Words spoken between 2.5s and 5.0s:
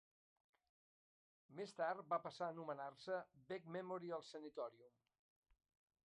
anomenar-se Beck Memorial Sanitorium.